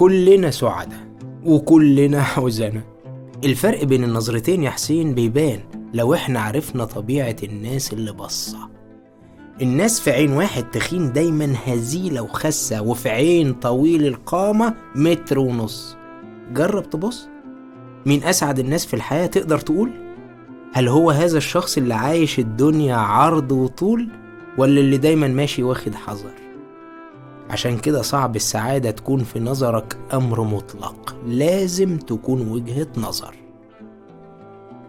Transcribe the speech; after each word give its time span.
كلنا 0.00 0.50
سعداء 0.50 0.98
وكلنا 1.44 2.22
حزنة 2.22 2.82
الفرق 3.44 3.84
بين 3.84 4.04
النظرتين 4.04 4.62
يا 4.62 4.70
حسين 4.70 5.14
بيبان 5.14 5.60
لو 5.94 6.14
إحنا 6.14 6.40
عرفنا 6.40 6.84
طبيعة 6.84 7.36
الناس 7.42 7.92
اللي 7.92 8.12
بصة 8.12 8.58
الناس 9.62 10.00
في 10.00 10.10
عين 10.10 10.32
واحد 10.32 10.70
تخين 10.70 11.12
دايما 11.12 11.54
هزيلة 11.66 12.22
وخسة 12.22 12.82
وفي 12.82 13.08
عين 13.08 13.52
طويل 13.52 14.06
القامة 14.06 14.74
متر 14.94 15.38
ونص 15.38 15.96
جرب 16.52 16.90
تبص 16.90 17.28
مين 18.06 18.24
أسعد 18.24 18.58
الناس 18.58 18.86
في 18.86 18.94
الحياة 18.94 19.26
تقدر 19.26 19.58
تقول؟ 19.58 19.90
هل 20.72 20.88
هو 20.88 21.10
هذا 21.10 21.38
الشخص 21.38 21.76
اللي 21.76 21.94
عايش 21.94 22.38
الدنيا 22.38 22.96
عرض 22.96 23.52
وطول 23.52 24.08
ولا 24.58 24.80
اللي 24.80 24.96
دايما 24.96 25.28
ماشي 25.28 25.62
واخد 25.62 25.94
حذر؟ 25.94 26.49
عشان 27.50 27.78
كده 27.78 28.02
صعب 28.02 28.36
السعادة 28.36 28.90
تكون 28.90 29.24
في 29.24 29.40
نظرك 29.40 29.96
أمر 30.12 30.42
مطلق. 30.42 31.16
لازم 31.26 31.96
تكون 31.96 32.48
وجهة 32.48 32.86
نظر. 32.96 33.34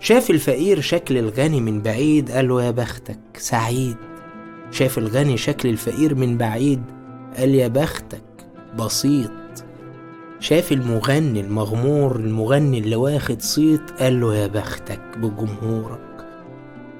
شاف 0.00 0.30
الفقير 0.30 0.80
شكل 0.80 1.18
الغني 1.18 1.60
من 1.60 1.82
بعيد؟ 1.82 2.30
قال 2.30 2.48
له 2.48 2.62
يا 2.62 2.70
بختك 2.70 3.18
سعيد. 3.36 3.96
شاف 4.70 4.98
الغني 4.98 5.36
شكل 5.36 5.68
الفقير 5.68 6.14
من 6.14 6.38
بعيد؟ 6.38 6.82
قال 7.36 7.54
يا 7.54 7.68
بختك 7.68 8.22
بسيط. 8.78 9.30
شاف 10.40 10.72
المغني 10.72 11.40
المغمور 11.40 12.16
المغني 12.16 12.78
اللي 12.78 12.96
واخد 12.96 13.42
صيت؟ 13.42 13.90
قال 13.98 14.20
له 14.20 14.34
يا 14.34 14.46
بختك 14.46 15.18
بجمهورك. 15.18 16.07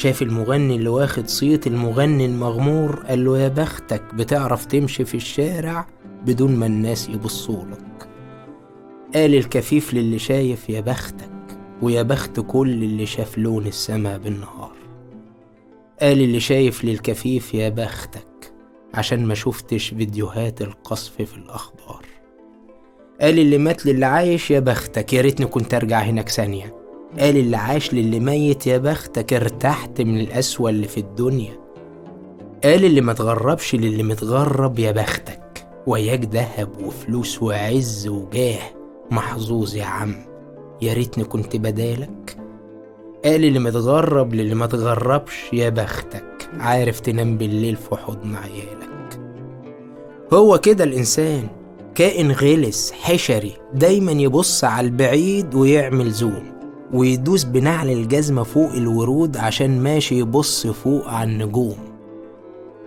شاف 0.00 0.22
المغني 0.22 0.76
اللي 0.76 0.88
واخد 0.88 1.28
صيت 1.28 1.66
المغني 1.66 2.26
المغمور 2.26 3.04
قال 3.08 3.24
له 3.24 3.38
يا 3.38 3.48
بختك 3.48 4.14
بتعرف 4.14 4.64
تمشي 4.64 5.04
في 5.04 5.16
الشارع 5.16 5.86
بدون 6.26 6.56
ما 6.56 6.66
الناس 6.66 7.08
يبصولك 7.08 8.08
قال 9.14 9.34
الكفيف 9.34 9.94
للي 9.94 10.18
شايف 10.18 10.70
يا 10.70 10.80
بختك 10.80 11.30
ويا 11.82 12.02
بخت 12.02 12.40
كل 12.40 12.68
اللي 12.82 13.06
شاف 13.06 13.38
لون 13.38 13.66
السما 13.66 14.16
بالنهار. 14.16 14.76
قال 16.00 16.20
اللي 16.22 16.40
شايف 16.40 16.84
للكفيف 16.84 17.54
يا 17.54 17.68
بختك 17.68 18.52
عشان 18.94 19.26
ما 19.26 19.34
شفتش 19.34 19.88
فيديوهات 19.88 20.62
القصف 20.62 21.22
في 21.22 21.36
الأخبار. 21.36 22.04
قال 23.20 23.38
اللي 23.38 23.58
مات 23.58 23.86
للي 23.86 24.06
عايش 24.06 24.50
يا 24.50 24.60
بختك 24.60 25.12
يا 25.12 25.20
ريتني 25.20 25.46
كنت 25.46 25.74
أرجع 25.74 25.98
هناك 25.98 26.28
ثانية. 26.28 26.79
قال 27.18 27.36
اللي 27.36 27.56
عاش 27.56 27.94
للي 27.94 28.20
ميت 28.20 28.66
يا 28.66 28.78
بختك 28.78 29.32
ارتحت 29.32 30.00
من 30.00 30.20
القسوة 30.20 30.70
اللي 30.70 30.88
في 30.88 31.00
الدنيا. 31.00 31.60
قال 32.64 32.84
اللي 32.84 33.00
ما 33.00 33.12
تغربش 33.12 33.74
للي 33.74 34.02
متغرب 34.02 34.78
يا 34.78 34.90
بختك. 34.92 35.66
وياك 35.86 36.24
دهب 36.24 36.68
وفلوس 36.84 37.42
وعز 37.42 38.08
وجاه. 38.08 38.60
محظوظ 39.10 39.76
يا 39.76 39.84
عم 39.84 40.14
يا 40.82 40.92
ريتني 40.92 41.24
كنت 41.24 41.56
بدالك. 41.56 42.36
قال 43.24 43.44
اللي 43.44 43.58
متغرب 43.58 44.34
للي 44.34 44.54
ما 44.54 44.66
تغربش 44.66 45.50
يا 45.52 45.68
بختك. 45.68 46.50
عارف 46.58 47.00
تنام 47.00 47.38
بالليل 47.38 47.76
في 47.76 47.96
حضن 47.96 48.34
عيالك. 48.34 49.20
هو 50.32 50.58
كده 50.58 50.84
الإنسان. 50.84 51.48
كائن 51.94 52.32
غلس 52.32 52.92
حشري 52.92 53.52
دايما 53.74 54.12
يبص 54.12 54.64
على 54.64 54.86
البعيد 54.86 55.54
ويعمل 55.54 56.10
زوم. 56.10 56.59
ويدوس 56.92 57.44
بنعل 57.44 57.90
الجزمة 57.90 58.42
فوق 58.42 58.72
الورود 58.72 59.36
عشان 59.36 59.82
ماشي 59.82 60.18
يبص 60.18 60.66
فوق 60.66 61.08
على 61.08 61.30
النجوم. 61.30 61.76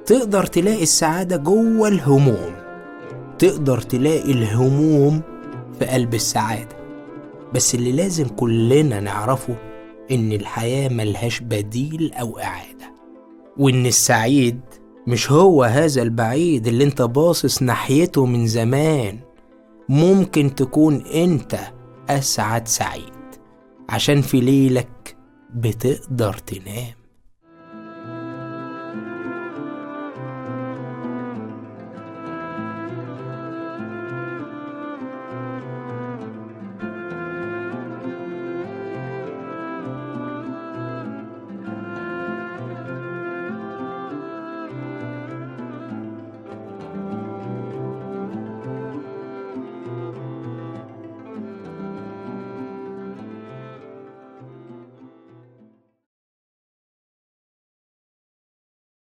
تقدر 0.05 0.45
تلاقي 0.45 0.83
السعادة 0.83 1.37
جوه 1.37 1.87
الهموم. 1.87 2.53
تقدر 3.39 3.81
تلاقي 3.81 4.31
الهموم 4.31 5.21
في 5.79 5.85
قلب 5.85 6.13
السعادة. 6.13 6.75
بس 7.53 7.75
اللي 7.75 7.91
لازم 7.91 8.27
كلنا 8.27 8.99
نعرفه 8.99 9.55
إن 10.11 10.31
الحياة 10.31 10.89
ملهاش 10.89 11.39
بديل 11.39 12.11
أو 12.13 12.39
إعادة 12.39 12.93
وإن 13.57 13.85
السعيد 13.85 14.59
مش 15.07 15.31
هو 15.31 15.63
هذا 15.63 16.01
البعيد 16.01 16.67
اللي 16.67 16.83
أنت 16.83 17.01
باصص 17.01 17.61
ناحيته 17.61 18.25
من 18.25 18.47
زمان. 18.47 19.19
ممكن 19.89 20.55
تكون 20.55 21.05
أنت 21.05 21.55
أسعد 22.09 22.67
سعيد. 22.67 23.22
عشان 23.89 24.21
في 24.21 24.39
ليلك 24.39 25.17
بتقدر 25.53 26.33
تنام. 26.33 27.02